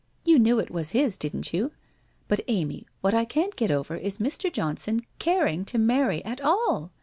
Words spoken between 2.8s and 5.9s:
what I can't get over is Mr. Johnson caring to